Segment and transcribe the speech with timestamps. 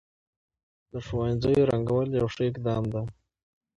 [0.91, 3.03] د ښوونځيو رنګول يو ښه اقدام دی.